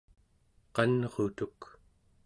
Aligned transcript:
qanrutuk 0.75 1.59